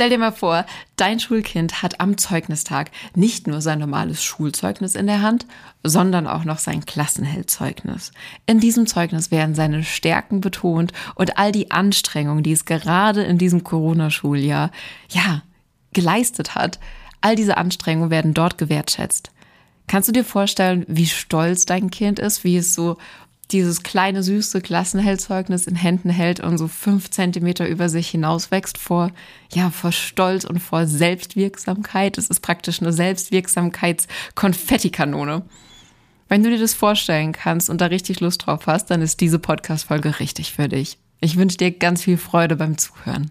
[0.00, 0.64] Stell dir mal vor,
[0.96, 5.44] dein Schulkind hat am Zeugnistag nicht nur sein normales Schulzeugnis in der Hand,
[5.82, 8.10] sondern auch noch sein Klassenheldzeugnis.
[8.46, 13.36] In diesem Zeugnis werden seine Stärken betont und all die Anstrengungen, die es gerade in
[13.36, 14.70] diesem Corona-Schuljahr,
[15.10, 15.42] ja,
[15.92, 16.80] geleistet hat,
[17.20, 19.32] all diese Anstrengungen werden dort gewertschätzt.
[19.86, 22.96] Kannst du dir vorstellen, wie stolz dein Kind ist, wie es so
[23.52, 29.10] dieses kleine süße Klassenheldzeugnis in Händen hält und so fünf Zentimeter über sich hinauswächst vor,
[29.52, 32.18] ja, vor Stolz und vor Selbstwirksamkeit.
[32.18, 35.42] Es ist praktisch eine Selbstwirksamkeits-Konfettikanone.
[36.28, 39.38] Wenn du dir das vorstellen kannst und da richtig Lust drauf hast, dann ist diese
[39.38, 40.98] Podcast-Folge richtig für dich.
[41.20, 43.30] Ich wünsche dir ganz viel Freude beim Zuhören.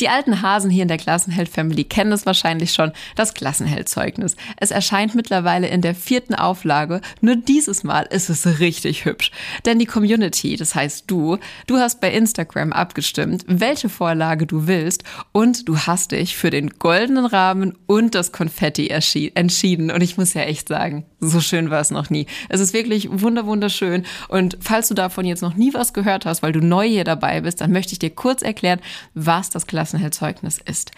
[0.00, 4.34] Die alten Hasen hier in der Klassenheld-Family kennen es wahrscheinlich schon, das Klassenheld-Zeugnis.
[4.56, 9.30] Es erscheint mittlerweile in der vierten Auflage, nur dieses Mal ist es richtig hübsch.
[9.66, 15.04] Denn die Community, das heißt du, du hast bei Instagram abgestimmt, welche Vorlage du willst
[15.32, 19.90] und du hast dich für den goldenen Rahmen und das Konfetti entschieden.
[19.90, 22.26] Und ich muss ja echt sagen, so schön war es noch nie.
[22.48, 24.04] Es ist wirklich wunderschön.
[24.28, 27.40] Und falls du davon jetzt noch nie was gehört hast, weil du neu hier dabei
[27.42, 28.80] bist, dann möchte ich dir kurz erklären,
[29.14, 30.92] was das Klassenheld Klassenheldzeugnis ist.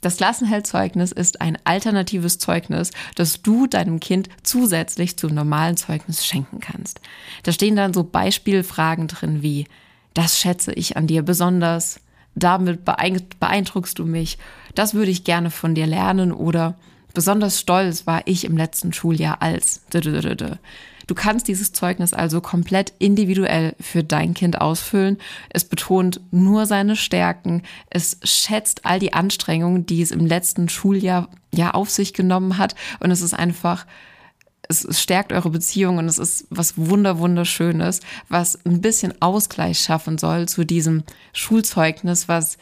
[0.00, 6.60] Das Klassenheldzeugnis ist ein alternatives Zeugnis, das du deinem Kind zusätzlich zum normalen Zeugnis schenken
[6.60, 7.00] kannst.
[7.42, 9.66] Da stehen dann so Beispielfragen drin wie,
[10.12, 12.00] das schätze ich an dir besonders,
[12.34, 14.38] damit beeindruckst du mich,
[14.74, 16.76] das würde ich gerne von dir lernen oder
[17.14, 19.80] besonders stolz war ich im letzten Schuljahr als.
[21.06, 25.18] Du kannst dieses Zeugnis also komplett individuell für dein Kind ausfüllen.
[25.50, 27.62] Es betont nur seine Stärken.
[27.90, 32.74] Es schätzt all die Anstrengungen, die es im letzten Schuljahr ja auf sich genommen hat.
[33.00, 33.86] Und es ist einfach,
[34.68, 40.16] es stärkt eure Beziehung und es ist was wunder wunderschönes, was ein bisschen Ausgleich schaffen
[40.16, 41.04] soll zu diesem
[41.34, 42.56] Schulzeugnis, was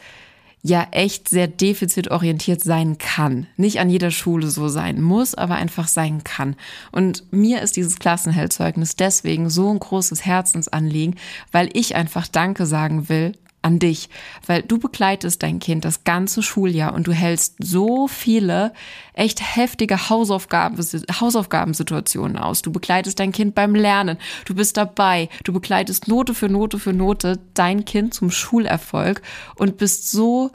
[0.63, 3.47] ja echt sehr defizitorientiert sein kann.
[3.57, 6.55] Nicht an jeder Schule so sein muss, aber einfach sein kann.
[6.91, 11.15] Und mir ist dieses Klassenheldzeugnis deswegen so ein großes Herzensanliegen,
[11.51, 14.09] weil ich einfach Danke sagen will an dich,
[14.45, 18.73] weil du begleitest dein Kind das ganze Schuljahr und du hältst so viele
[19.13, 22.61] echt heftige Hausaufgaben, Hausaufgabensituationen aus.
[22.61, 26.93] Du begleitest dein Kind beim Lernen, du bist dabei, du begleitest Note für Note für
[26.93, 29.21] Note dein Kind zum Schulerfolg
[29.55, 30.51] und bist so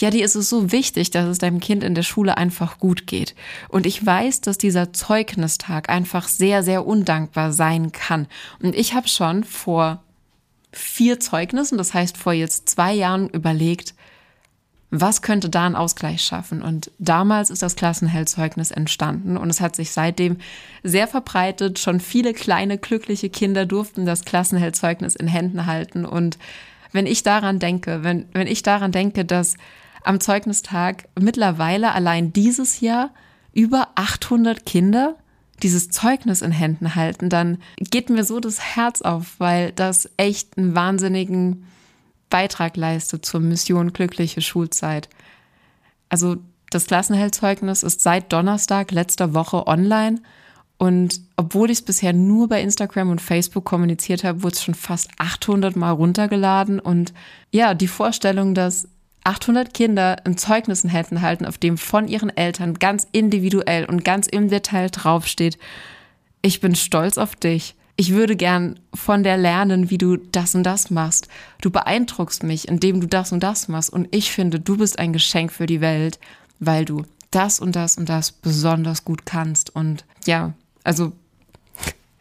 [0.00, 3.08] ja, dir ist es so wichtig, dass es deinem Kind in der Schule einfach gut
[3.08, 3.34] geht.
[3.68, 8.28] Und ich weiß, dass dieser Zeugnistag einfach sehr, sehr undankbar sein kann.
[8.62, 10.04] Und ich habe schon vor
[10.72, 13.94] vier Zeugnissen, das heißt vor jetzt zwei Jahren überlegt,
[14.90, 16.62] was könnte da einen Ausgleich schaffen?
[16.62, 20.38] Und damals ist das Klassenheldzeugnis entstanden und es hat sich seitdem
[20.82, 21.78] sehr verbreitet.
[21.78, 26.06] Schon viele kleine, glückliche Kinder durften das Klassenheldzeugnis in Händen halten.
[26.06, 26.38] Und
[26.92, 29.56] wenn ich daran denke, wenn, wenn ich daran denke, dass
[30.04, 33.10] am Zeugnistag mittlerweile allein dieses Jahr
[33.52, 35.16] über 800 Kinder
[35.62, 40.56] dieses Zeugnis in Händen halten, dann geht mir so das Herz auf, weil das echt
[40.56, 41.66] einen wahnsinnigen
[42.30, 45.08] Beitrag leistet zur Mission glückliche Schulzeit.
[46.08, 46.36] Also
[46.70, 50.20] das Klassenheldzeugnis ist seit Donnerstag letzter Woche online
[50.78, 54.74] und obwohl ich es bisher nur bei Instagram und Facebook kommuniziert habe, wurde es schon
[54.74, 57.12] fast 800 Mal runtergeladen und
[57.50, 58.88] ja, die Vorstellung, dass
[59.24, 60.36] 800 Kinder in
[60.90, 65.58] Händen halten, auf dem von ihren Eltern ganz individuell und ganz im Detail draufsteht,
[66.42, 67.74] ich bin stolz auf dich.
[67.96, 71.26] Ich würde gern von der lernen, wie du das und das machst.
[71.60, 73.90] Du beeindruckst mich, indem du das und das machst.
[73.90, 76.20] Und ich finde, du bist ein Geschenk für die Welt,
[76.60, 79.74] weil du das und das und das besonders gut kannst.
[79.74, 80.54] Und ja,
[80.84, 81.12] also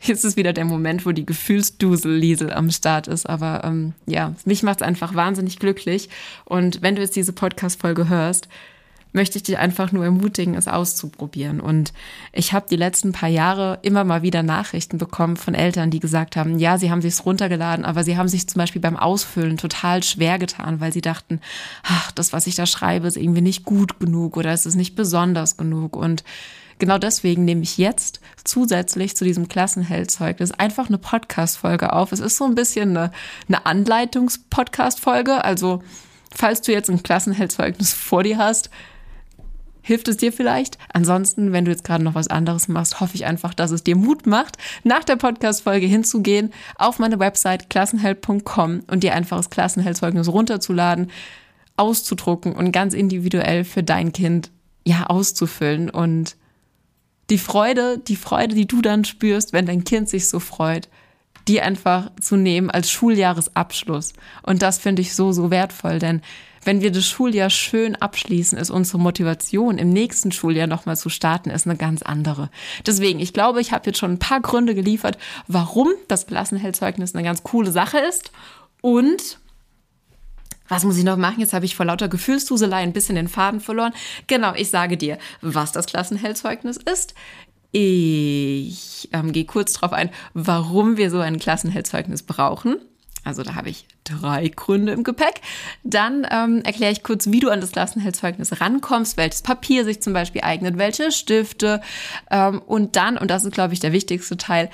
[0.09, 3.27] Ist wieder der Moment, wo die Gefühlsdusel-Liesel am Start ist.
[3.27, 6.09] Aber ähm, ja, mich macht es einfach wahnsinnig glücklich.
[6.45, 8.47] Und wenn du jetzt diese Podcast-Folge hörst,
[9.13, 11.59] möchte ich dich einfach nur ermutigen, es auszuprobieren.
[11.59, 11.91] Und
[12.33, 16.35] ich habe die letzten paar Jahre immer mal wieder Nachrichten bekommen von Eltern, die gesagt
[16.35, 20.03] haben, ja, sie haben sich's runtergeladen, aber sie haben sich zum Beispiel beim Ausfüllen total
[20.03, 21.41] schwer getan, weil sie dachten,
[21.83, 24.95] ach, das, was ich da schreibe, ist irgendwie nicht gut genug oder es ist nicht
[24.95, 25.95] besonders genug.
[25.95, 26.23] Und
[26.79, 32.11] genau deswegen nehme ich jetzt zusätzlich zu diesem Klassenheldzeugnis einfach eine Podcast-Folge auf.
[32.11, 33.11] Es ist so ein bisschen eine,
[33.47, 35.43] eine Anleitungs-Podcast-Folge.
[35.43, 35.83] Also,
[36.33, 38.69] falls du jetzt ein Klassenheldzeugnis vor dir hast,
[39.87, 40.77] hilft es dir vielleicht.
[40.93, 43.95] Ansonsten, wenn du jetzt gerade noch was anderes machst, hoffe ich einfach, dass es dir
[43.95, 50.27] Mut macht, nach der Podcast-Folge hinzugehen, auf meine Website klassenheld.com und dir einfach das Klassenheldzeugnis
[50.27, 51.09] runterzuladen,
[51.77, 54.51] auszudrucken und ganz individuell für dein Kind
[54.85, 56.35] ja auszufüllen und
[57.29, 60.89] die Freude, die Freude, die du dann spürst, wenn dein Kind sich so freut,
[61.47, 64.13] die einfach zu nehmen als Schuljahresabschluss.
[64.43, 66.21] Und das finde ich so, so wertvoll, denn
[66.67, 71.49] wenn wir das Schuljahr schön abschließen, ist unsere Motivation im nächsten Schuljahr nochmal zu starten,
[71.49, 72.49] ist eine ganz andere.
[72.85, 77.23] Deswegen, ich glaube, ich habe jetzt schon ein paar Gründe geliefert, warum das Klassenheldzeugnis eine
[77.23, 78.31] ganz coole Sache ist.
[78.81, 79.39] Und
[80.67, 81.39] was muss ich noch machen?
[81.39, 83.93] Jetzt habe ich vor lauter Gefühlsduselei ein bisschen den Faden verloren.
[84.27, 87.13] Genau, ich sage dir, was das Klassenheldzeugnis ist.
[87.71, 92.77] Ich ähm, gehe kurz darauf ein, warum wir so ein Klassenheldzeugnis brauchen.
[93.27, 95.41] Also da habe ich drei Gründe im Gepäck.
[95.83, 100.13] Dann ähm, erkläre ich kurz, wie du an das Klassenheldzeugnis rankommst, welches Papier sich zum
[100.13, 101.81] Beispiel eignet, welche Stifte.
[102.31, 104.69] Ähm, und dann, und das ist, glaube ich, der wichtigste Teil,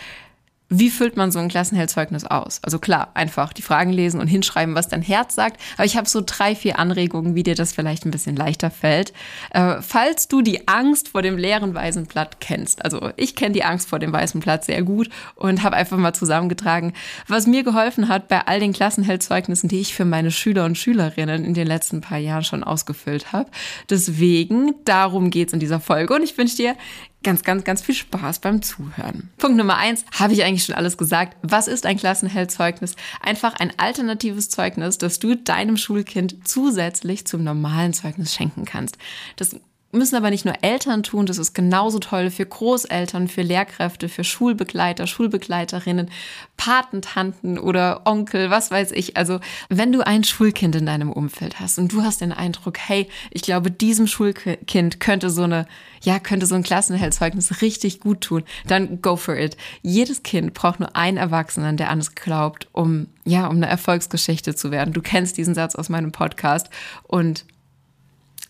[0.80, 2.60] wie füllt man so ein Klassenheldzeugnis aus?
[2.64, 5.62] Also klar, einfach die Fragen lesen und hinschreiben, was dein Herz sagt.
[5.76, 9.14] Aber ich habe so drei, vier Anregungen, wie dir das vielleicht ein bisschen leichter fällt.
[9.52, 13.64] Äh, falls du die Angst vor dem leeren weißen Blatt kennst, also ich kenne die
[13.64, 16.94] Angst vor dem weißen Blatt sehr gut und habe einfach mal zusammengetragen,
[17.28, 21.46] was mir geholfen hat bei all den Klassenheldzeugnissen, die ich für meine Schüler und Schülerinnen
[21.46, 23.50] in den letzten paar Jahren schon ausgefüllt habe.
[23.90, 26.76] Deswegen, darum geht's in dieser Folge und ich wünsche dir
[27.24, 29.30] ganz, ganz, ganz viel Spaß beim Zuhören.
[29.38, 31.38] Punkt Nummer eins, habe ich eigentlich schon alles gesagt.
[31.42, 32.96] Was ist ein Klassenheldzeugnis?
[33.22, 38.98] Einfach ein alternatives Zeugnis, das du deinem Schulkind zusätzlich zum normalen Zeugnis schenken kannst.
[39.38, 39.56] Das
[39.94, 44.24] müssen aber nicht nur Eltern tun, das ist genauso toll für Großeltern, für Lehrkräfte, für
[44.24, 46.10] Schulbegleiter, Schulbegleiterinnen,
[46.58, 49.18] Patentanten oder Onkel, was weiß ich.
[49.18, 53.08] Also wenn du ein Schulkind in deinem Umfeld hast und du hast den Eindruck, hey,
[53.32, 55.68] ich glaube, diesem Schulkind könnte so eine,
[56.02, 59.58] ja, könnte so ein Klassenheldzeugnis richtig gut tun, dann go for it.
[59.84, 64.56] Jedes Kind braucht nur einen Erwachsenen, der an es glaubt, um, ja, um eine Erfolgsgeschichte
[64.56, 64.94] zu werden.
[64.94, 66.70] Du kennst diesen Satz aus meinem Podcast
[67.04, 67.46] und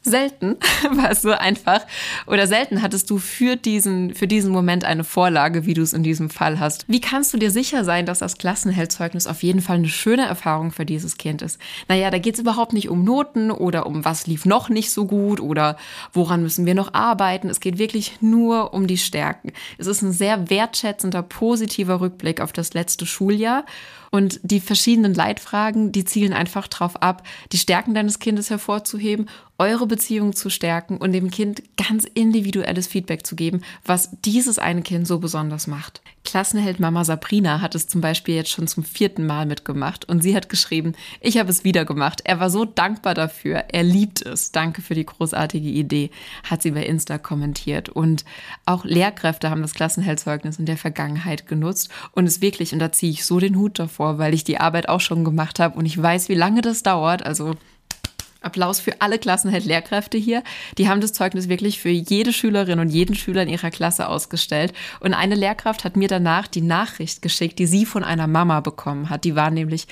[0.04, 0.58] selten
[0.96, 1.82] war es so einfach
[2.28, 6.04] oder selten hattest du für diesen, für diesen Moment eine Vorlage, wie du es in
[6.04, 6.86] diesem Fall hast.
[6.88, 10.72] Wie kannst du dir sicher sein, dass das Klassenheldzeugnis auf jeden Fall eine schöne Erfahrung
[10.72, 11.60] für dieses Kind ist?
[11.88, 15.06] Naja, da geht es überhaupt nicht um Noten oder um was lief noch nicht so
[15.06, 15.78] gut oder
[16.12, 17.50] woran müssen wir noch arbeiten.
[17.50, 19.52] Es geht wirklich nur um die Stärken.
[19.78, 23.66] Es ist ein sehr wertschätzender, positiver Rückblick auf das letzte Schuljahr
[24.14, 29.28] und die verschiedenen Leitfragen, die zielen einfach darauf ab, die Stärken deines Kindes hervorzuheben,
[29.58, 34.84] eure Beziehung zu stärken und dem Kind ganz individuelles Feedback zu geben, was dieses eine
[34.84, 36.04] Kind so besonders macht.
[36.24, 40.36] Klassenheld Mama Sabrina hat es zum Beispiel jetzt schon zum vierten Mal mitgemacht und sie
[40.36, 42.22] hat geschrieben, ich habe es wieder gemacht.
[42.24, 43.66] Er war so dankbar dafür.
[43.70, 44.52] Er liebt es.
[44.52, 46.12] Danke für die großartige Idee,
[46.44, 47.90] hat sie bei Insta kommentiert.
[47.90, 48.24] Und
[48.66, 53.12] auch Lehrkräfte haben das Klassenheldzeugnis in der Vergangenheit genutzt und es wirklich, und da ziehe
[53.12, 56.02] ich so den Hut davor, weil ich die Arbeit auch schon gemacht habe und ich
[56.02, 57.26] weiß, wie lange das dauert.
[57.26, 57.56] Also
[58.44, 60.44] Applaus für alle Klassenheld-Lehrkräfte hier.
[60.78, 64.74] Die haben das Zeugnis wirklich für jede Schülerin und jeden Schüler in ihrer Klasse ausgestellt.
[65.00, 69.10] Und eine Lehrkraft hat mir danach die Nachricht geschickt, die sie von einer Mama bekommen
[69.10, 69.24] hat.
[69.24, 69.88] Die war nämlich,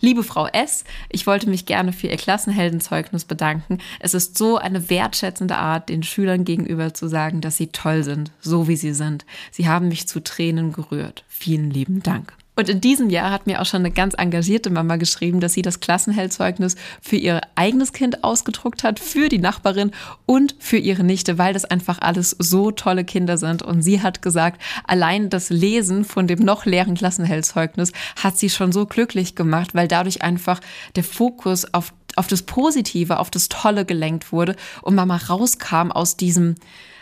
[0.00, 3.78] liebe Frau S., ich wollte mich gerne für Ihr Klassenheldenzeugnis bedanken.
[4.00, 8.32] Es ist so eine wertschätzende Art, den Schülern gegenüber zu sagen, dass sie toll sind,
[8.40, 9.24] so wie sie sind.
[9.50, 11.24] Sie haben mich zu Tränen gerührt.
[11.28, 12.32] Vielen lieben Dank.
[12.58, 15.60] Und in diesem Jahr hat mir auch schon eine ganz engagierte Mama geschrieben, dass sie
[15.60, 19.90] das Klassenheldzeugnis für ihr eigenes Kind ausgedruckt hat, für die Nachbarin
[20.24, 23.62] und für ihre Nichte, weil das einfach alles so tolle Kinder sind.
[23.62, 28.72] Und sie hat gesagt, allein das Lesen von dem noch leeren Klassenheldzeugnis hat sie schon
[28.72, 30.60] so glücklich gemacht, weil dadurch einfach
[30.96, 36.16] der Fokus auf, auf das Positive, auf das Tolle gelenkt wurde und Mama rauskam aus
[36.16, 36.54] diesem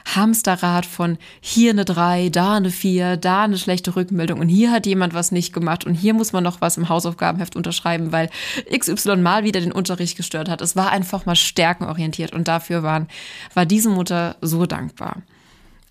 [0.04, 4.86] Hamsterrad von hier eine drei, da eine vier, da eine schlechte Rückmeldung und hier hat
[4.86, 8.30] jemand was nicht gemacht und hier muss man noch was im Hausaufgabenheft unterschreiben, weil
[8.76, 10.60] XY mal wieder den Unterricht gestört hat.
[10.60, 13.08] Es war einfach mal stärkenorientiert und dafür waren,
[13.54, 15.22] war diese Mutter so dankbar.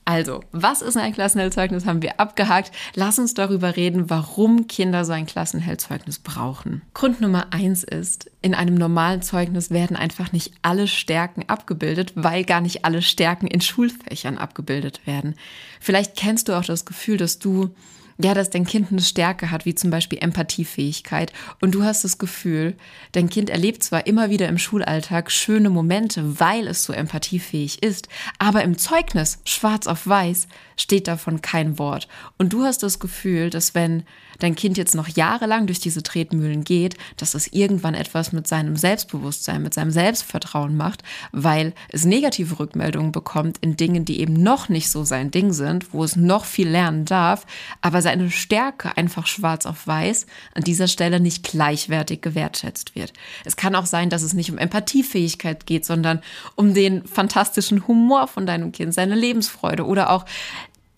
[0.06, 1.86] Also, was ist ein Klassenheldzeugnis?
[1.86, 2.72] Haben wir abgehakt.
[2.94, 6.82] Lass uns darüber reden, warum Kinder so ein Klassenheldzeugnis brauchen.
[6.94, 12.44] Grund Nummer eins ist, in einem normalen Zeugnis werden einfach nicht alle Stärken abgebildet, weil
[12.44, 15.36] gar nicht alle Stärken in Schulfächern abgebildet werden.
[15.80, 17.74] Vielleicht kennst du auch das Gefühl, dass du
[18.18, 21.34] ja, dass dein Kind eine Stärke hat, wie zum Beispiel Empathiefähigkeit.
[21.62, 22.76] Und du hast das Gefühl,
[23.12, 28.08] dein Kind erlebt zwar immer wieder im Schulalltag schöne Momente, weil es so empathiefähig ist,
[28.40, 32.08] aber im Zeugnis, schwarz auf weiß, steht davon kein Wort.
[32.38, 34.04] Und du hast das Gefühl, dass wenn
[34.40, 38.76] dein Kind jetzt noch jahrelang durch diese Tretmühlen geht, dass es irgendwann etwas mit seinem
[38.76, 44.70] Selbstbewusstsein, mit seinem Selbstvertrauen macht, weil es negative Rückmeldungen bekommt in Dingen, die eben noch
[44.70, 47.46] nicht so sein Ding sind, wo es noch viel lernen darf,
[47.82, 53.14] aber seine Stärke einfach schwarz auf weiß an dieser Stelle nicht gleichwertig gewertschätzt wird.
[53.46, 56.22] Es kann auch sein, dass es nicht um Empathiefähigkeit geht, sondern
[56.56, 60.26] um den fantastischen Humor von deinem Kind, seine Lebensfreude oder auch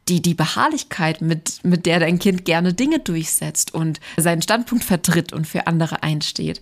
[0.07, 5.33] die, die Beharrlichkeit, mit, mit der dein Kind gerne Dinge durchsetzt und seinen Standpunkt vertritt
[5.33, 6.61] und für andere einsteht.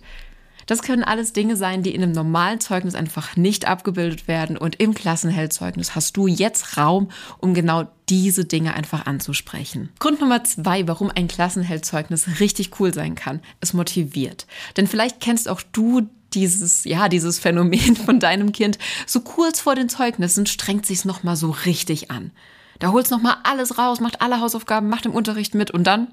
[0.66, 4.56] Das können alles Dinge sein, die in einem normalen Zeugnis einfach nicht abgebildet werden.
[4.56, 9.90] Und im Klassenheldzeugnis hast du jetzt Raum, um genau diese Dinge einfach anzusprechen.
[9.98, 14.46] Grund Nummer zwei, warum ein Klassenheldzeugnis richtig cool sein kann, es motiviert.
[14.76, 18.78] Denn vielleicht kennst auch du dieses, ja, dieses Phänomen von deinem Kind.
[19.06, 22.32] So kurz vor den Zeugnissen strengt sich's nochmal so richtig an.
[22.78, 26.08] Da holst noch mal alles raus, macht alle Hausaufgaben, macht im Unterricht mit und dann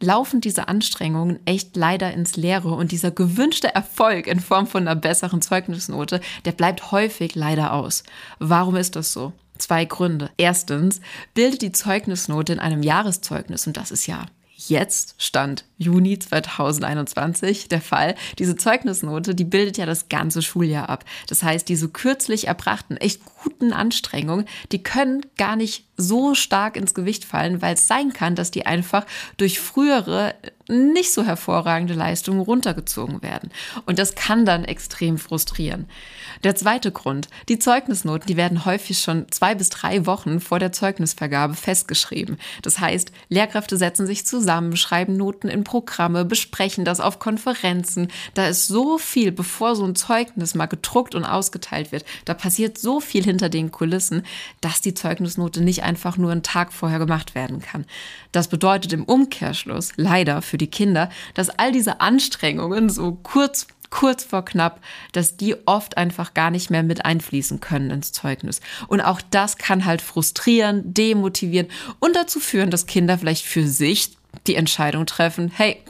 [0.00, 4.98] laufen diese Anstrengungen echt leider ins Leere und dieser gewünschte Erfolg in Form von einer
[4.98, 8.04] besseren Zeugnisnote, der bleibt häufig leider aus.
[8.38, 9.32] Warum ist das so?
[9.58, 10.30] Zwei Gründe.
[10.36, 11.00] Erstens
[11.34, 14.26] bildet die Zeugnisnote in einem Jahreszeugnis, und das ist ja
[14.68, 18.14] jetzt Stand Juni 2021 der Fall.
[18.38, 21.04] Diese Zeugnisnote, die bildet ja das ganze Schuljahr ab.
[21.28, 26.94] Das heißt, diese kürzlich erbrachten, echt guten Anstrengungen, die können gar nicht so stark ins
[26.94, 29.06] Gewicht fallen, weil es sein kann, dass die einfach
[29.36, 30.34] durch frühere
[30.68, 33.50] nicht so hervorragende Leistungen runtergezogen werden.
[33.86, 35.86] Und das kann dann extrem frustrieren.
[36.44, 40.72] Der zweite Grund, die Zeugnisnoten, die werden häufig schon zwei bis drei Wochen vor der
[40.72, 42.38] Zeugnisvergabe festgeschrieben.
[42.62, 48.08] Das heißt, Lehrkräfte setzen sich zusammen, schreiben Noten in Programme, besprechen das auf Konferenzen.
[48.34, 52.04] Da ist so viel, bevor so ein Zeugnis mal gedruckt und ausgeteilt wird.
[52.24, 54.22] Da passiert so viel hinter den Kulissen,
[54.60, 57.86] dass die Zeugnisnote nicht einfach nur einen Tag vorher gemacht werden kann.
[58.32, 64.22] Das bedeutet im Umkehrschluss leider für die Kinder, dass all diese Anstrengungen so kurz kurz
[64.22, 64.80] vor knapp,
[65.12, 68.60] dass die oft einfach gar nicht mehr mit einfließen können ins Zeugnis.
[68.86, 74.10] Und auch das kann halt frustrieren, demotivieren und dazu führen, dass Kinder vielleicht für sich
[74.46, 75.82] die Entscheidung treffen, hey,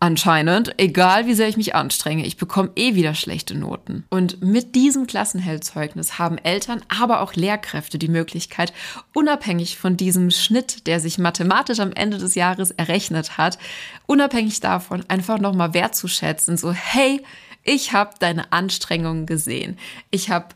[0.00, 4.04] anscheinend, egal wie sehr ich mich anstrenge, ich bekomme eh wieder schlechte Noten.
[4.08, 8.72] Und mit diesem Klassenheldzeugnis haben Eltern, aber auch Lehrkräfte die Möglichkeit,
[9.14, 13.58] unabhängig von diesem Schnitt, der sich mathematisch am Ende des Jahres errechnet hat,
[14.06, 17.22] unabhängig davon einfach nochmal wertzuschätzen, so hey,
[17.62, 19.78] ich habe deine Anstrengungen gesehen.
[20.10, 20.48] Ich habe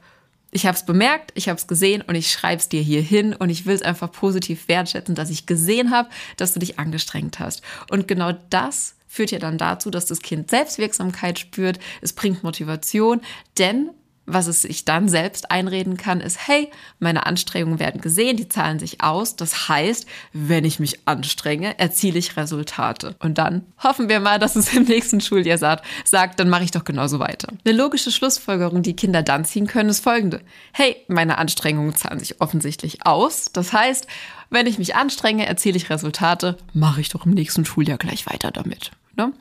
[0.54, 3.34] ich habe es bemerkt, ich habe es gesehen und ich schreibe es dir hier hin
[3.34, 7.40] und ich will es einfach positiv wertschätzen, dass ich gesehen habe, dass du dich angestrengt
[7.40, 7.62] hast.
[7.90, 13.21] Und genau das führt ja dann dazu, dass das Kind Selbstwirksamkeit spürt, es bringt Motivation,
[13.59, 13.90] denn
[14.26, 18.78] was es sich dann selbst einreden kann, ist, hey, meine Anstrengungen werden gesehen, die zahlen
[18.78, 19.37] sich aus.
[19.37, 23.16] Das heißt, wenn ich mich anstrenge, erziele ich Resultate.
[23.18, 26.85] Und dann hoffen wir mal, dass es im nächsten Schuljahr sagt, dann mache ich doch
[26.85, 27.49] genauso weiter.
[27.66, 30.40] Eine logische Schlussfolgerung, die Kinder dann ziehen können, ist folgende.
[30.73, 33.52] Hey, meine Anstrengungen zahlen sich offensichtlich aus.
[33.52, 34.06] Das heißt,
[34.49, 38.50] wenn ich mich anstrenge, erziele ich Resultate, mache ich doch im nächsten Schuljahr gleich weiter
[38.50, 38.90] damit.
[39.16, 39.33] Ne?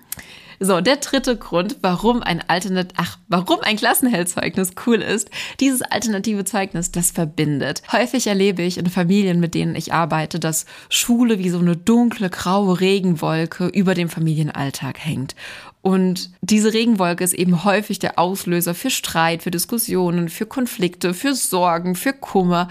[0.60, 6.46] So, der dritte Grund, warum ein Alternat ach, warum ein Klassenheldzeugnis cool ist, dieses alternative
[6.46, 7.82] Zeugnis, das verbindet.
[7.92, 12.30] Häufig erlebe ich in Familien, mit denen ich arbeite, dass Schule wie so eine dunkle,
[12.30, 15.36] graue Regenwolke über dem Familienalltag hängt.
[15.82, 21.36] Und diese Regenwolke ist eben häufig der Auslöser für Streit, für Diskussionen, für Konflikte, für
[21.36, 22.70] Sorgen, für Kummer.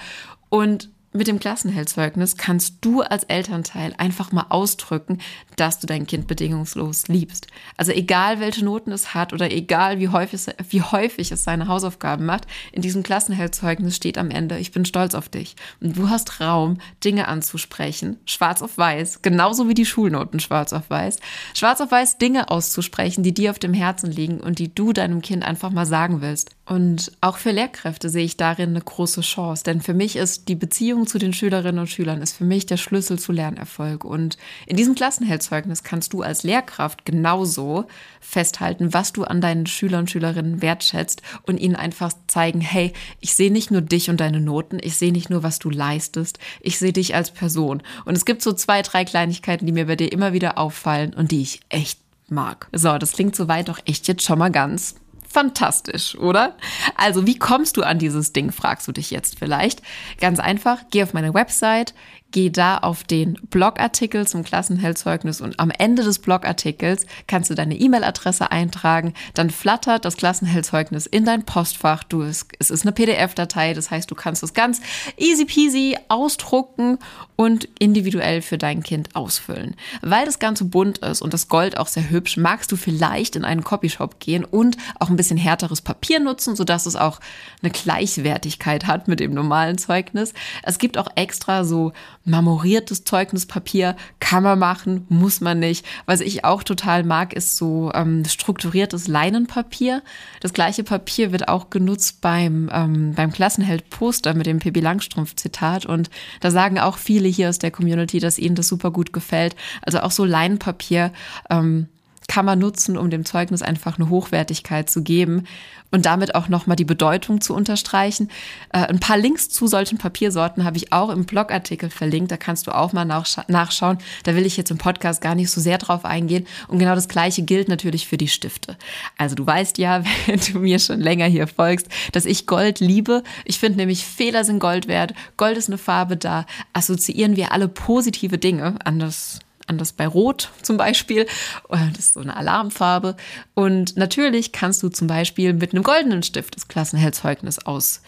[0.49, 5.19] Und mit dem Klassenheldzeugnis kannst du als Elternteil einfach mal ausdrücken,
[5.57, 7.49] dass du dein Kind bedingungslos liebst.
[7.77, 11.69] Also egal, welche Noten es hat oder egal, wie häufig, es, wie häufig es seine
[11.69, 15.57] Hausaufgaben macht, in diesem Klassenheldzeugnis steht am Ende, ich bin stolz auf dich.
[15.81, 20.89] Und du hast Raum, Dinge anzusprechen, schwarz auf weiß, genauso wie die Schulnoten schwarz auf
[20.89, 21.19] weiß,
[21.55, 25.21] schwarz auf weiß Dinge auszusprechen, die dir auf dem Herzen liegen und die du deinem
[25.21, 26.51] Kind einfach mal sagen willst.
[26.65, 30.55] Und auch für Lehrkräfte sehe ich darin eine große Chance, denn für mich ist die
[30.55, 34.05] Beziehung zu den Schülerinnen und Schülern ist für mich der Schlüssel zu Lernerfolg.
[34.05, 37.87] Und in diesem Klassenheldzeugnis kannst du als Lehrkraft genauso
[38.21, 43.35] festhalten, was du an deinen Schülern und Schülerinnen wertschätzt und ihnen einfach zeigen, hey, ich
[43.35, 46.79] sehe nicht nur dich und deine Noten, ich sehe nicht nur, was du leistest, ich
[46.79, 47.83] sehe dich als Person.
[48.05, 51.33] Und es gibt so zwei, drei Kleinigkeiten, die mir bei dir immer wieder auffallen und
[51.33, 52.69] die ich echt mag.
[52.73, 54.95] So, das klingt soweit doch echt jetzt schon mal ganz
[55.33, 56.57] Fantastisch, oder?
[56.95, 59.81] Also, wie kommst du an dieses Ding, fragst du dich jetzt vielleicht.
[60.21, 61.95] Ganz einfach, geh auf meine Website,
[62.33, 67.77] geh da auf den Blogartikel zum Klassenheldzeugnis und am Ende des Blogartikels kannst du deine
[67.77, 69.15] E-Mail-Adresse eintragen.
[69.35, 72.03] Dann flattert das Klassenheldzeugnis in dein Postfach.
[72.05, 74.81] Du, es, es ist eine PDF-Datei, das heißt, du kannst es ganz
[75.17, 76.99] easy peasy ausdrucken
[77.37, 79.77] und individuell für dein Kind ausfüllen.
[80.01, 83.45] Weil das Ganze bunt ist und das Gold auch sehr hübsch, magst du vielleicht in
[83.45, 87.21] einen Copyshop gehen und auch ein bisschen härteres Papier nutzen, sodass es auch
[87.63, 90.33] eine Gleichwertigkeit hat mit dem normalen Zeugnis.
[90.63, 91.93] Es gibt auch extra so
[92.25, 95.85] marmoriertes Zeugnispapier kann man machen, muss man nicht.
[96.07, 100.03] Was ich auch total mag, ist so ähm, strukturiertes Leinenpapier.
[100.41, 105.87] Das gleiche Papier wird auch genutzt beim, ähm, beim Klassenheld-Poster mit dem Pippi Langstrumpf-Zitat.
[105.87, 106.11] Und
[106.41, 109.57] da sagen auch viele hier aus der Community, dass ihnen das super gut gefällt.
[109.83, 111.13] Also auch so Leinenpapier.
[111.51, 111.89] Ähm,
[112.29, 115.45] kann man nutzen, um dem Zeugnis einfach eine Hochwertigkeit zu geben
[115.93, 118.31] und damit auch nochmal die Bedeutung zu unterstreichen.
[118.73, 122.33] Äh, ein paar Links zu solchen Papiersorten habe ich auch im Blogartikel verlinkt.
[122.33, 123.99] Da kannst du auch mal nachschauen.
[124.25, 126.47] Da will ich jetzt im Podcast gar nicht so sehr drauf eingehen.
[126.67, 128.77] Und genau das Gleiche gilt natürlich für die Stifte.
[129.19, 133.23] Also du weißt ja, wenn du mir schon länger hier folgst, dass ich Gold liebe.
[133.45, 135.13] Ich finde nämlich, Fehler sind Gold wert.
[135.37, 136.47] Gold ist eine Farbe da.
[136.73, 138.77] Assoziieren wir alle positive Dinge.
[138.85, 141.27] Anders anders bei Rot zum Beispiel.
[141.69, 143.17] Das ist so eine Alarmfarbe.
[143.55, 148.03] Und natürlich kannst du zum Beispiel mit einem goldenen Stift das Klassenheldzeugnis aus,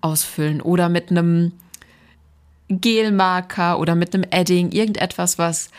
[0.00, 1.52] ausfüllen oder mit einem
[2.68, 5.70] Gelmarker oder mit einem Edding, irgendetwas, was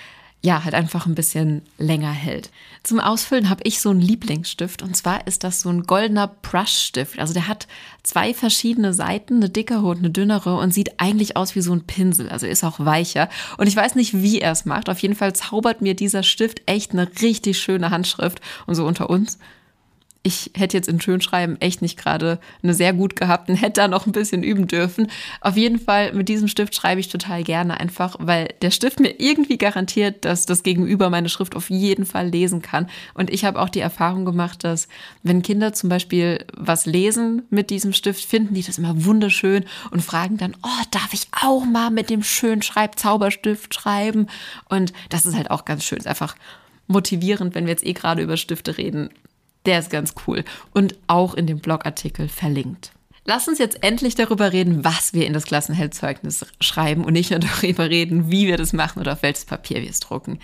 [0.43, 2.49] ja, halt einfach ein bisschen länger hält.
[2.81, 7.19] Zum Ausfüllen habe ich so einen Lieblingsstift und zwar ist das so ein goldener Brushstift.
[7.19, 7.67] Also der hat
[8.01, 11.85] zwei verschiedene Seiten, eine dickere und eine dünnere und sieht eigentlich aus wie so ein
[11.85, 13.29] Pinsel, also ist auch weicher.
[13.57, 14.89] Und ich weiß nicht, wie er es macht.
[14.89, 19.11] Auf jeden Fall zaubert mir dieser Stift echt eine richtig schöne Handschrift und so unter
[19.11, 19.37] uns
[20.23, 23.87] ich hätte jetzt in Schönschreiben echt nicht gerade eine sehr gut gehabt und hätte da
[23.87, 25.09] noch ein bisschen üben dürfen.
[25.39, 29.19] Auf jeden Fall mit diesem Stift schreibe ich total gerne einfach, weil der Stift mir
[29.19, 32.87] irgendwie garantiert, dass das Gegenüber meine Schrift auf jeden Fall lesen kann.
[33.15, 34.87] Und ich habe auch die Erfahrung gemacht, dass
[35.23, 40.03] wenn Kinder zum Beispiel was lesen mit diesem Stift, finden die das immer wunderschön und
[40.03, 44.27] fragen dann, oh, darf ich auch mal mit dem schönen Schreibzauberstift schreiben?
[44.69, 45.97] Und das ist halt auch ganz schön.
[45.97, 46.35] Ist einfach
[46.85, 49.09] motivierend, wenn wir jetzt eh gerade über Stifte reden
[49.65, 50.43] der ist ganz cool
[50.73, 52.91] und auch in dem Blogartikel verlinkt.
[53.25, 57.39] Lass uns jetzt endlich darüber reden, was wir in das Klassenheldzeugnis schreiben und nicht nur
[57.61, 60.39] darüber reden, wie wir das machen oder auf welches Papier wir es drucken.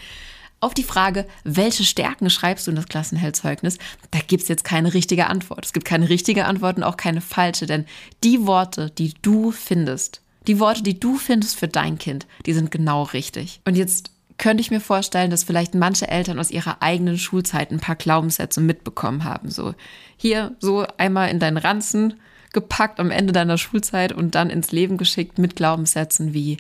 [0.60, 3.78] Auf die Frage, welche Stärken schreibst du in das Klassenheldzeugnis,
[4.10, 5.66] da gibt es jetzt keine richtige Antwort.
[5.66, 7.86] Es gibt keine richtige Antwort und auch keine falsche, denn
[8.24, 12.72] die Worte, die du findest, die Worte, die du findest für dein Kind, die sind
[12.72, 13.62] genau richtig.
[13.66, 17.80] Und jetzt könnte ich mir vorstellen, dass vielleicht manche Eltern aus ihrer eigenen Schulzeit ein
[17.80, 19.50] paar Glaubenssätze mitbekommen haben.
[19.50, 19.74] So
[20.16, 22.20] hier so einmal in deinen Ranzen
[22.54, 26.58] gepackt am Ende deiner Schulzeit und dann ins Leben geschickt mit Glaubenssätzen wie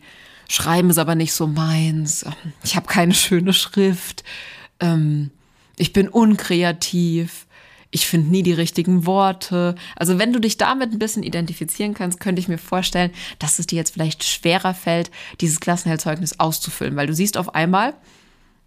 [0.49, 2.25] Schreiben ist aber nicht so meins,
[2.63, 4.23] ich habe keine schöne Schrift,
[4.79, 5.31] ähm,
[5.75, 7.46] ich bin unkreativ,
[7.91, 9.75] ich finde nie die richtigen Worte.
[9.95, 13.67] Also wenn du dich damit ein bisschen identifizieren kannst, könnte ich mir vorstellen, dass es
[13.67, 17.93] dir jetzt vielleicht schwerer fällt, dieses Klassenheldzeugnis auszufüllen, weil du siehst auf einmal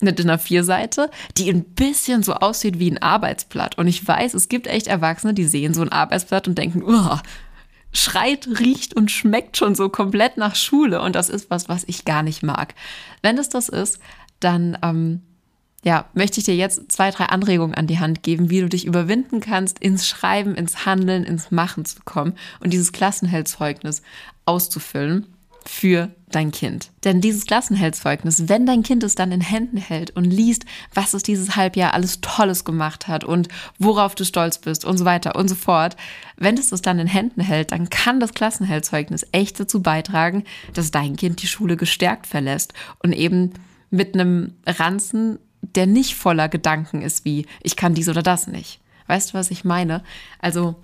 [0.01, 3.77] eine DIN A4-Seite, die ein bisschen so aussieht wie ein Arbeitsblatt.
[3.77, 7.19] Und ich weiß, es gibt echt Erwachsene, die sehen so ein Arbeitsblatt und denken, oh,
[7.93, 11.03] schreit, riecht und schmeckt schon so komplett nach Schule.
[11.03, 12.75] Und das ist was, was ich gar nicht mag.
[13.21, 13.99] Wenn es das ist,
[14.39, 15.21] dann ähm,
[15.83, 18.87] ja, möchte ich dir jetzt zwei, drei Anregungen an die Hand geben, wie du dich
[18.87, 24.03] überwinden kannst, ins Schreiben, ins Handeln, ins Machen zu kommen und dieses Klassenheldzeugnis
[24.45, 25.27] auszufüllen
[25.65, 26.91] für dein Kind.
[27.05, 30.65] Denn dieses Klassenheldzeugnis, wenn dein Kind es dann in Händen hält und liest,
[30.95, 35.05] was es dieses Halbjahr alles Tolles gemacht hat und worauf du stolz bist und so
[35.05, 35.97] weiter und so fort,
[36.37, 40.91] wenn es es dann in Händen hält, dann kann das Klassenheldzeugnis echt dazu beitragen, dass
[40.91, 43.53] dein Kind die Schule gestärkt verlässt und eben
[43.91, 48.81] mit einem Ranzen der nicht voller Gedanken ist wie, ich kann dies oder das nicht.
[49.07, 50.03] Weißt du, was ich meine?
[50.41, 50.77] Also,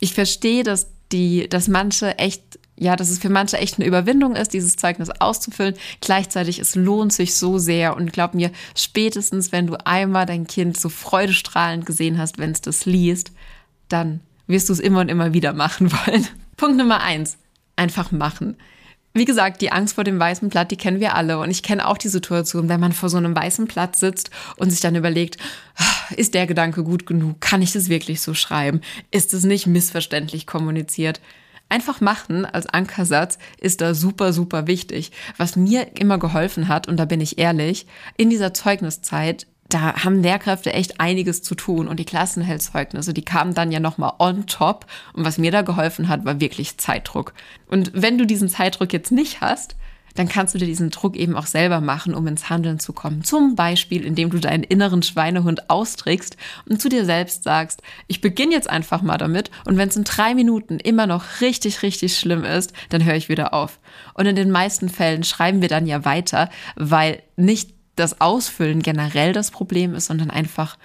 [0.00, 2.42] ich verstehe, dass die, dass manche echt,
[2.76, 5.74] ja, dass es für manche echt eine Überwindung ist, dieses Zeugnis auszufüllen.
[6.00, 10.78] Gleichzeitig, es lohnt sich so sehr und glaub mir, spätestens, wenn du einmal dein Kind
[10.78, 13.32] so freudestrahlend gesehen hast, wenn es das liest,
[13.88, 16.26] dann wirst du es immer und immer wieder machen wollen.
[16.56, 17.38] Punkt Nummer eins.
[17.76, 18.56] Einfach machen
[19.18, 21.38] wie gesagt, die Angst vor dem weißen Blatt, die kennen wir alle.
[21.38, 24.70] Und ich kenne auch die Situation, wenn man vor so einem weißen Blatt sitzt und
[24.70, 25.36] sich dann überlegt,
[25.76, 27.40] ah, ist der Gedanke gut genug?
[27.40, 28.80] Kann ich das wirklich so schreiben?
[29.10, 31.20] Ist es nicht missverständlich kommuniziert?
[31.68, 35.12] Einfach machen als Ankersatz ist da super, super wichtig.
[35.36, 40.22] Was mir immer geholfen hat, und da bin ich ehrlich, in dieser Zeugniszeit da haben
[40.22, 44.86] Lehrkräfte echt einiges zu tun und die Klassenheldzeugnisse, die kamen dann ja nochmal on top
[45.12, 47.34] und was mir da geholfen hat, war wirklich Zeitdruck.
[47.66, 49.76] Und wenn du diesen Zeitdruck jetzt nicht hast,
[50.14, 53.22] dann kannst du dir diesen Druck eben auch selber machen, um ins Handeln zu kommen.
[53.22, 56.36] Zum Beispiel, indem du deinen inneren Schweinehund austrägst
[56.68, 60.04] und zu dir selbst sagst, ich beginne jetzt einfach mal damit und wenn es in
[60.04, 63.78] drei Minuten immer noch richtig, richtig schlimm ist, dann höre ich wieder auf.
[64.14, 69.32] Und in den meisten Fällen schreiben wir dann ja weiter, weil nicht das Ausfüllen generell
[69.32, 70.76] das Problem ist, sondern einfach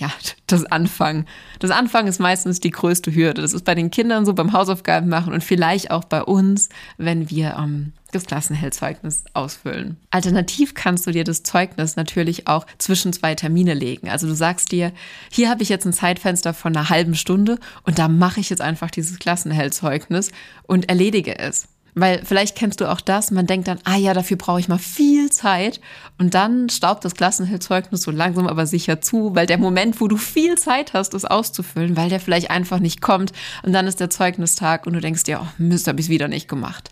[0.00, 0.10] ja,
[0.46, 1.26] das Anfangen.
[1.58, 3.42] Das Anfangen ist meistens die größte Hürde.
[3.42, 7.30] Das ist bei den Kindern so, beim Hausaufgaben machen und vielleicht auch bei uns, wenn
[7.30, 9.96] wir ähm, das Klassenhellzeugnis ausfüllen.
[10.10, 14.08] Alternativ kannst du dir das Zeugnis natürlich auch zwischen zwei Termine legen.
[14.08, 14.92] Also du sagst dir,
[15.30, 18.62] hier habe ich jetzt ein Zeitfenster von einer halben Stunde und da mache ich jetzt
[18.62, 20.30] einfach dieses Klassenhellzeugnis
[20.62, 21.68] und erledige es.
[22.00, 24.78] Weil vielleicht kennst du auch das, man denkt dann, ah ja, dafür brauche ich mal
[24.78, 25.80] viel Zeit.
[26.18, 30.16] Und dann staubt das Klassenhildzeugnis so langsam aber sicher zu, weil der Moment, wo du
[30.16, 33.32] viel Zeit hast, es auszufüllen, weil der vielleicht einfach nicht kommt.
[33.62, 36.28] Und dann ist der Zeugnistag und du denkst dir, oh Mist, habe ich es wieder
[36.28, 36.90] nicht gemacht.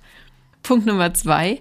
[0.62, 1.60] Punkt Nummer zwei,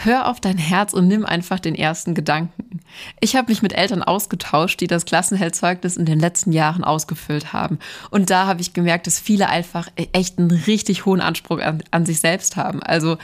[0.00, 2.78] Hör auf dein Herz und nimm einfach den ersten Gedanken.
[3.18, 7.80] Ich habe mich mit Eltern ausgetauscht, die das Klassenheldzeugnis in den letzten Jahren ausgefüllt haben.
[8.10, 12.06] Und da habe ich gemerkt, dass viele einfach echt einen richtig hohen Anspruch an, an
[12.06, 12.80] sich selbst haben.
[12.80, 13.18] Also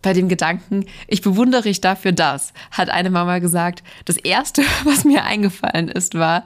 [0.00, 3.82] bei dem Gedanken, ich bewundere dich dafür das, hat eine Mama gesagt.
[4.04, 6.44] Das erste, was mir eingefallen ist, war,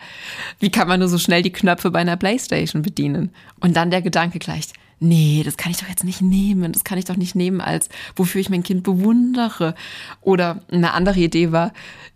[0.58, 3.30] wie kann man nur so schnell die Knöpfe bei einer Playstation bedienen?
[3.60, 4.68] Und dann der Gedanke gleich,
[5.00, 7.88] nee, das kann ich doch jetzt nicht nehmen, das kann ich doch nicht nehmen als,
[8.16, 9.74] wofür ich mein Kind bewundere.
[10.20, 11.72] Oder eine andere Idee war,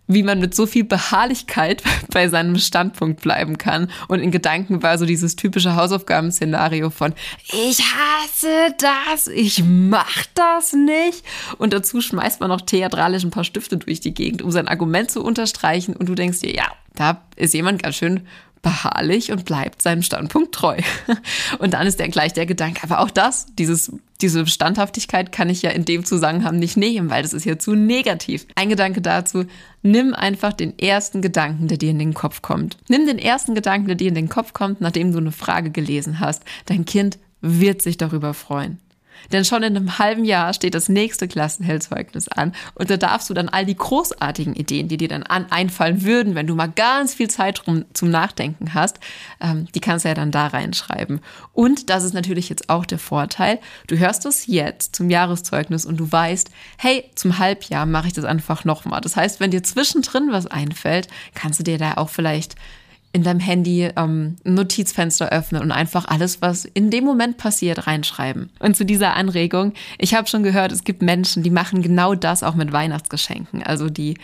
[0.09, 3.89] wie man mit so viel Beharrlichkeit bei seinem Standpunkt bleiben kann.
[4.07, 7.13] Und in Gedanken war so dieses typische Hausaufgabenszenario von,
[7.53, 11.23] ich hasse das, ich mach das nicht.
[11.57, 15.11] Und dazu schmeißt man noch theatralisch ein paar Stifte durch die Gegend, um sein Argument
[15.11, 15.95] zu unterstreichen.
[15.95, 16.65] Und du denkst dir, ja,
[16.95, 18.27] da ist jemand ganz schön
[18.61, 20.77] beharrlich und bleibt seinem Standpunkt treu.
[21.59, 23.91] Und dann ist dann gleich der Gedanke, aber auch das, dieses,
[24.21, 27.75] diese Standhaftigkeit kann ich ja in dem Zusammenhang nicht nehmen, weil das ist ja zu
[27.75, 28.45] negativ.
[28.55, 29.45] Ein Gedanke dazu,
[29.81, 32.77] nimm einfach den ersten Gedanken, der dir in den Kopf kommt.
[32.87, 36.19] Nimm den ersten Gedanken, der dir in den Kopf kommt, nachdem du eine Frage gelesen
[36.19, 36.43] hast.
[36.65, 38.79] Dein Kind wird sich darüber freuen.
[39.31, 43.33] Denn schon in einem halben Jahr steht das nächste Klassenhellzeugnis an und da darfst du
[43.33, 47.13] dann all die großartigen Ideen, die dir dann an, einfallen würden, wenn du mal ganz
[47.13, 48.99] viel Zeit rum zum Nachdenken hast,
[49.41, 51.21] ähm, die kannst du ja dann da reinschreiben.
[51.53, 55.97] Und das ist natürlich jetzt auch der Vorteil, du hörst es jetzt zum Jahreszeugnis und
[55.97, 59.01] du weißt, hey, zum Halbjahr mache ich das einfach nochmal.
[59.01, 62.55] Das heißt, wenn dir zwischendrin was einfällt, kannst du dir da auch vielleicht
[63.11, 67.87] in deinem Handy ähm, ein Notizfenster öffnen und einfach alles, was in dem Moment passiert,
[67.87, 68.51] reinschreiben.
[68.59, 72.43] Und zu dieser Anregung, ich habe schon gehört, es gibt Menschen, die machen genau das
[72.43, 73.63] auch mit Weihnachtsgeschenken.
[73.63, 74.15] Also die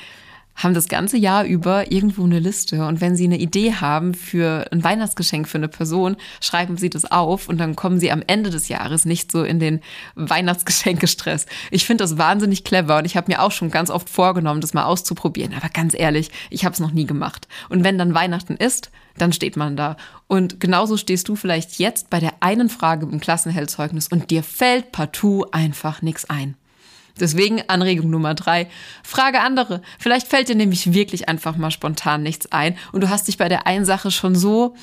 [0.56, 4.66] haben das ganze Jahr über irgendwo eine Liste und wenn sie eine Idee haben für
[4.72, 8.50] ein Weihnachtsgeschenk für eine Person, schreiben sie das auf und dann kommen sie am Ende
[8.50, 9.82] des Jahres nicht so in den
[10.16, 11.46] Weihnachtsgeschenkestress.
[11.72, 14.74] Ich finde das wahnsinnig clever und ich habe mir auch schon ganz oft vorgenommen, das
[14.74, 17.48] mal auszuprobieren, aber ganz ehrlich, ich habe es noch nie gemacht.
[17.70, 19.98] Und wenn dann Weihnachten ist, dann steht man da.
[20.28, 24.92] Und genauso stehst du vielleicht jetzt bei der einen Frage im Klassenheldzeugnis und dir fällt
[24.92, 26.56] partout einfach nichts ein.
[27.20, 28.68] Deswegen Anregung Nummer drei.
[29.04, 29.82] Frage andere.
[30.00, 33.50] Vielleicht fällt dir nämlich wirklich einfach mal spontan nichts ein und du hast dich bei
[33.50, 34.76] der einen Sache schon so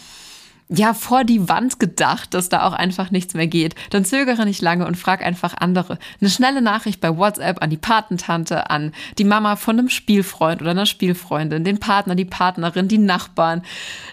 [0.74, 3.74] ja, vor die Wand gedacht, dass da auch einfach nichts mehr geht.
[3.90, 5.98] Dann zögere nicht lange und frag einfach andere.
[6.20, 10.70] Eine schnelle Nachricht bei WhatsApp an die Patentante, an die Mama von einem Spielfreund oder
[10.70, 13.62] einer Spielfreundin, den Partner, die Partnerin, die Nachbarn,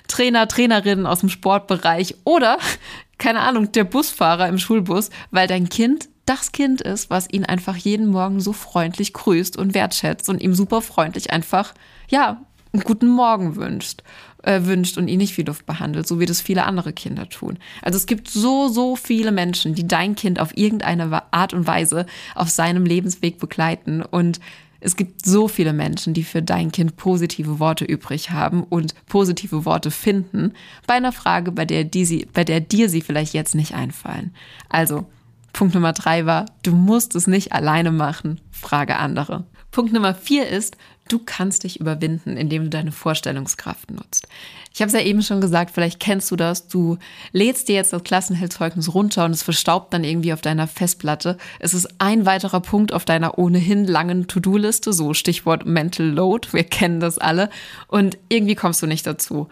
[0.08, 2.58] Trainer, Trainerinnen aus dem Sportbereich oder,
[3.18, 7.76] keine Ahnung, der Busfahrer im Schulbus, weil dein Kind das Kind ist, was ihn einfach
[7.76, 11.74] jeden Morgen so freundlich grüßt und wertschätzt und ihm super freundlich einfach,
[12.08, 14.04] ja, einen guten Morgen wünscht,
[14.44, 17.58] äh, wünscht und ihn nicht wie Luft behandelt, so wie das viele andere Kinder tun.
[17.82, 22.06] Also es gibt so, so viele Menschen, die dein Kind auf irgendeine Art und Weise
[22.36, 24.40] auf seinem Lebensweg begleiten und
[24.82, 29.66] es gibt so viele Menschen, die für dein Kind positive Worte übrig haben und positive
[29.66, 30.54] Worte finden
[30.86, 34.32] bei einer Frage, bei der, die sie, bei der dir sie vielleicht jetzt nicht einfallen.
[34.70, 35.08] Also
[35.54, 39.46] Punkt Nummer drei war, du musst es nicht alleine machen, frage andere.
[39.72, 44.28] Punkt Nummer vier ist, du kannst dich überwinden, indem du deine Vorstellungskraft nutzt.
[44.74, 46.68] Ich habe es ja eben schon gesagt, vielleicht kennst du das.
[46.68, 46.98] Du
[47.32, 51.38] lädst dir jetzt das Klassenheldzeugnis runter und es verstaubt dann irgendwie auf deiner Festplatte.
[51.60, 56.50] Es ist ein weiterer Punkt auf deiner ohnehin langen To-Do-Liste, so Stichwort Mental Load.
[56.52, 57.50] Wir kennen das alle.
[57.88, 59.50] Und irgendwie kommst du nicht dazu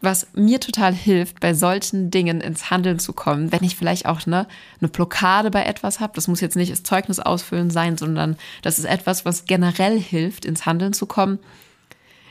[0.00, 4.26] was mir total hilft, bei solchen Dingen ins Handeln zu kommen, wenn ich vielleicht auch
[4.26, 4.46] ne,
[4.80, 8.78] eine Blockade bei etwas habe, das muss jetzt nicht das Zeugnis ausfüllen sein, sondern das
[8.78, 11.38] ist etwas, was generell hilft, ins Handeln zu kommen,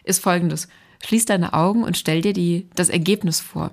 [0.03, 0.67] ist folgendes.
[1.05, 3.71] Schließ deine Augen und stell dir die, das Ergebnis vor.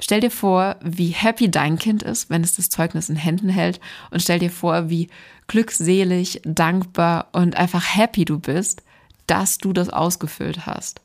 [0.00, 3.80] Stell dir vor, wie happy dein Kind ist, wenn es das Zeugnis in Händen hält
[4.10, 5.08] und stell dir vor, wie
[5.46, 8.82] glückselig, dankbar und einfach happy du bist,
[9.26, 11.00] dass du das ausgefüllt hast.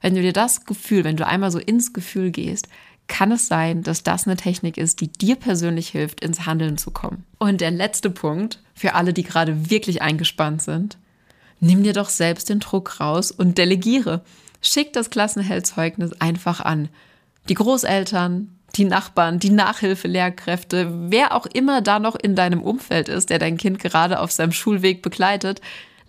[0.00, 2.68] Wenn du dir das Gefühl, wenn du einmal so ins Gefühl gehst,
[3.10, 6.90] kann es sein, dass das eine Technik ist, die dir persönlich hilft, ins Handeln zu
[6.90, 7.24] kommen.
[7.38, 10.96] Und der letzte Punkt, für alle, die gerade wirklich eingespannt sind,
[11.58, 14.22] nimm dir doch selbst den Druck raus und delegiere.
[14.62, 16.88] Schick das Klassenheldzeugnis einfach an.
[17.48, 23.30] Die Großeltern, die Nachbarn, die Nachhilfelehrkräfte, wer auch immer da noch in deinem Umfeld ist,
[23.30, 25.60] der dein Kind gerade auf seinem Schulweg begleitet,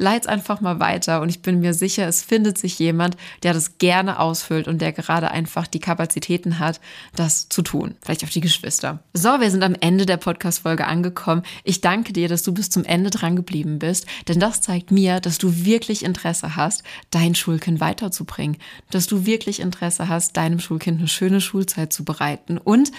[0.01, 3.77] leit's einfach mal weiter und ich bin mir sicher, es findet sich jemand, der das
[3.77, 6.81] gerne ausfüllt und der gerade einfach die Kapazitäten hat,
[7.15, 7.95] das zu tun.
[8.01, 8.99] Vielleicht auch die Geschwister.
[9.13, 11.43] So, wir sind am Ende der Podcast-Folge angekommen.
[11.63, 15.19] Ich danke dir, dass du bis zum Ende dran geblieben bist, denn das zeigt mir,
[15.19, 18.57] dass du wirklich Interesse hast, dein Schulkind weiterzubringen,
[18.89, 22.91] dass du wirklich Interesse hast, deinem Schulkind eine schöne Schulzeit zu bereiten und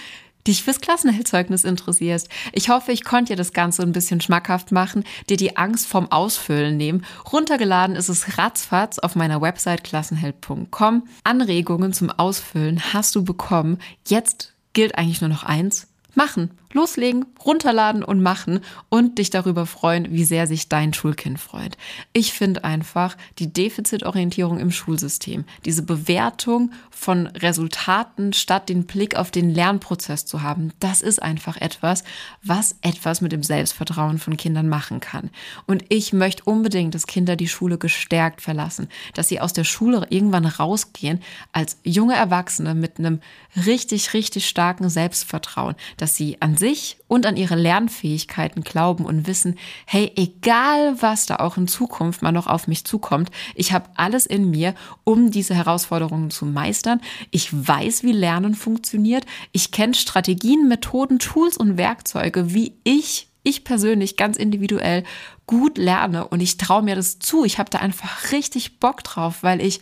[0.47, 2.29] dich fürs Klassenheldzeugnis interessierst.
[2.51, 6.11] Ich hoffe, ich konnte dir das Ganze ein bisschen schmackhaft machen, dir die Angst vom
[6.11, 7.05] Ausfüllen nehmen.
[7.31, 11.07] Runtergeladen ist es ratzfatz auf meiner Website klassenheld.com.
[11.23, 13.79] Anregungen zum Ausfüllen hast du bekommen.
[14.07, 15.87] Jetzt gilt eigentlich nur noch eins.
[16.15, 21.77] Machen loslegen, runterladen und machen und dich darüber freuen, wie sehr sich dein Schulkind freut.
[22.11, 29.31] Ich finde einfach die Defizitorientierung im Schulsystem, diese Bewertung von Resultaten statt den Blick auf
[29.31, 32.03] den Lernprozess zu haben, das ist einfach etwas,
[32.41, 35.29] was etwas mit dem Selbstvertrauen von Kindern machen kann.
[35.65, 40.07] Und ich möchte unbedingt, dass Kinder die Schule gestärkt verlassen, dass sie aus der Schule
[40.09, 41.21] irgendwann rausgehen
[41.51, 43.19] als junge Erwachsene mit einem
[43.65, 49.57] richtig, richtig starken Selbstvertrauen, dass sie an sich und an ihre Lernfähigkeiten glauben und wissen,
[49.85, 54.25] hey, egal was da auch in Zukunft mal noch auf mich zukommt, ich habe alles
[54.25, 56.99] in mir, um diese Herausforderungen zu meistern.
[57.31, 59.25] Ich weiß, wie Lernen funktioniert.
[59.53, 65.05] Ich kenne Strategien, Methoden, Tools und Werkzeuge, wie ich ich persönlich ganz individuell
[65.47, 67.45] gut lerne und ich traue mir das zu.
[67.45, 69.79] Ich habe da einfach richtig Bock drauf, weil ich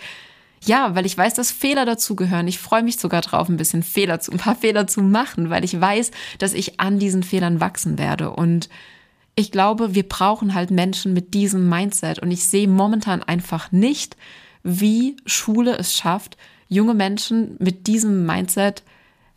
[0.64, 2.48] ja, weil ich weiß, dass Fehler dazugehören.
[2.48, 5.64] Ich freue mich sogar drauf, ein bisschen Fehler zu, ein paar Fehler zu machen, weil
[5.64, 8.30] ich weiß, dass ich an diesen Fehlern wachsen werde.
[8.32, 8.70] Und
[9.36, 12.20] ich glaube, wir brauchen halt Menschen mit diesem Mindset.
[12.20, 14.16] Und ich sehe momentan einfach nicht,
[14.64, 18.84] wie Schule es schafft, junge Menschen mit diesem Mindset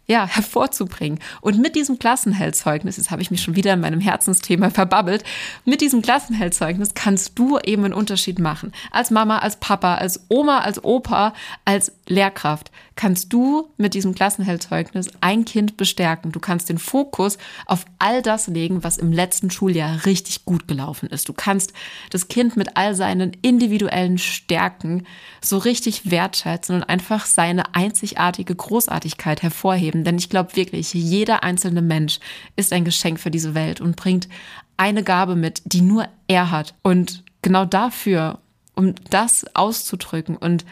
[0.06, 1.18] ja, hervorzubringen.
[1.40, 5.24] Und mit diesem Klassenheldzeugnis, jetzt habe ich mich schon wieder in meinem Herzensthema verbabbelt,
[5.64, 8.72] mit diesem Klassenheldzeugnis kannst du eben einen Unterschied machen.
[8.90, 15.11] Als Mama, als Papa, als Oma, als Opa, als Lehrkraft kannst du mit diesem Klassenheldzeugnis
[15.20, 16.33] ein Kind bestärken.
[16.33, 21.09] Du kannst den Fokus auf all das legen, was im letzten Schuljahr richtig gut gelaufen
[21.09, 21.28] ist.
[21.28, 21.72] Du kannst
[22.11, 25.07] das Kind mit all seinen individuellen Stärken
[25.40, 30.04] so richtig wertschätzen und einfach seine einzigartige Großartigkeit hervorheben.
[30.04, 32.20] Denn ich glaube wirklich, jeder einzelne Mensch
[32.57, 34.28] ist ein Geschenk für diese Welt und bringt
[34.76, 36.74] eine Gabe mit, die nur er hat.
[36.83, 38.38] Und genau dafür,
[38.74, 40.64] um das auszudrücken und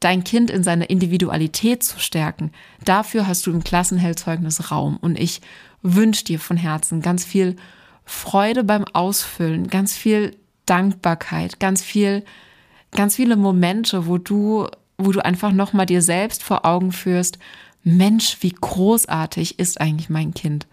[0.00, 2.52] dein Kind in seiner Individualität zu stärken,
[2.84, 4.96] dafür hast du im Klassenheldzeugnis Raum.
[4.96, 5.40] Und ich
[5.82, 7.56] wünsche dir von Herzen ganz viel
[8.04, 12.24] Freude beim Ausfüllen, ganz viel Dankbarkeit, ganz viel,
[12.92, 17.38] ganz viele Momente, wo du, wo du einfach nochmal dir selbst vor Augen führst,
[17.84, 20.66] Mensch, wie großartig ist eigentlich mein Kind.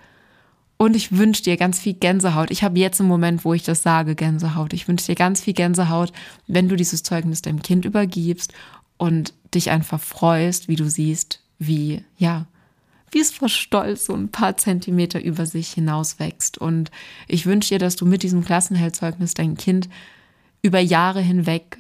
[0.78, 2.52] Und ich wünsche dir ganz viel Gänsehaut.
[2.52, 4.74] Ich habe jetzt einen Moment, wo ich das sage, Gänsehaut.
[4.74, 6.12] Ich wünsche dir ganz viel Gänsehaut,
[6.48, 8.54] wenn du dieses Zeugnis deinem Kind übergibst
[8.98, 12.48] und dich einfach freust, wie du siehst, wie, ja,
[13.12, 16.58] wie es vor Stolz so ein paar Zentimeter über sich hinaus wächst.
[16.58, 16.92] Und
[17.28, 19.90] ich wünsche dir, dass du mit diesem Klassenheldzeugnis dein Kind
[20.62, 21.78] über Jahre hinweg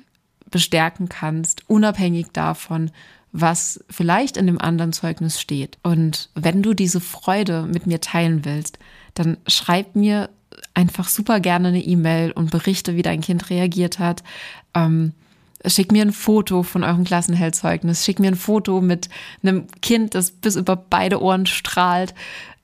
[0.49, 2.91] bestärken kannst, unabhängig davon,
[3.33, 5.77] was vielleicht in dem anderen Zeugnis steht.
[5.83, 8.79] Und wenn du diese Freude mit mir teilen willst,
[9.13, 10.29] dann schreib mir
[10.73, 14.23] einfach super gerne eine E-Mail und berichte, wie dein Kind reagiert hat.
[14.73, 15.11] Ähm,
[15.67, 18.03] Schick mir ein Foto von eurem Klassenheldzeugnis.
[18.03, 19.09] Schick mir ein Foto mit
[19.43, 22.13] einem Kind, das bis über beide Ohren strahlt.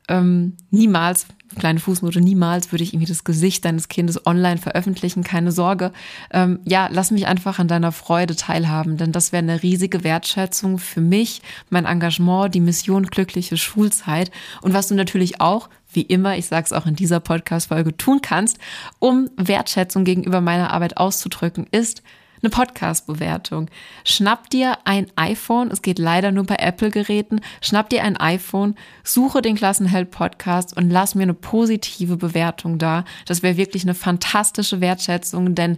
[0.07, 5.51] Ähm, niemals, kleine Fußnote, niemals würde ich irgendwie das Gesicht deines Kindes online veröffentlichen, keine
[5.51, 5.91] Sorge.
[6.31, 10.79] Ähm, ja, lass mich einfach an deiner Freude teilhaben, denn das wäre eine riesige Wertschätzung
[10.79, 16.37] für mich, mein Engagement, die Mission glückliche Schulzeit und was du natürlich auch wie immer,
[16.37, 18.57] ich sage es auch in dieser Podcast-Folge, tun kannst,
[18.99, 22.01] um Wertschätzung gegenüber meiner Arbeit auszudrücken, ist,
[22.43, 23.69] eine Podcast-Bewertung.
[24.03, 29.41] Schnapp dir ein iPhone, es geht leider nur bei Apple-Geräten, schnapp dir ein iPhone, suche
[29.41, 33.05] den Klassenheld-Podcast und lass mir eine positive Bewertung da.
[33.25, 35.77] Das wäre wirklich eine fantastische Wertschätzung, denn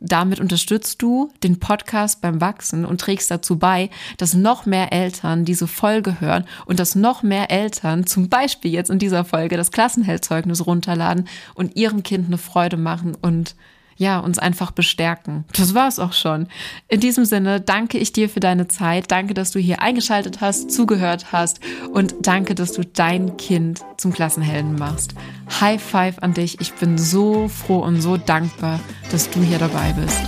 [0.00, 5.44] Damit unterstützt du den Podcast beim Wachsen und trägst dazu bei, dass noch mehr Eltern
[5.44, 9.70] diese Folge hören und dass noch mehr Eltern zum Beispiel jetzt in dieser Folge das
[9.70, 13.54] Klassenheldzeugnis runterladen und ihrem Kind eine Freude machen und
[13.96, 15.44] ja, uns einfach bestärken.
[15.56, 16.48] Das war's auch schon.
[16.88, 19.10] In diesem Sinne danke ich dir für deine Zeit.
[19.10, 21.60] Danke, dass du hier eingeschaltet hast, zugehört hast
[21.92, 25.14] und danke, dass du dein Kind zum Klassenhelden machst.
[25.60, 26.60] High five an dich.
[26.60, 28.80] Ich bin so froh und so dankbar,
[29.10, 30.20] dass du hier dabei bist.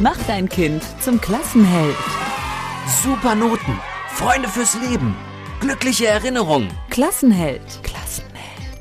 [0.00, 1.96] Mach dein Kind zum Klassenheld.
[3.02, 5.14] Super Noten, Freunde fürs Leben,
[5.60, 6.68] glückliche Erinnerungen.
[6.88, 7.82] Klassenheld.